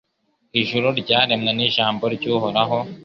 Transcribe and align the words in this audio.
Ijuru 0.61 0.87
ryaremwe 1.01 1.51
n’ijambo 1.57 2.03
ry’Uhoraho 2.15 2.77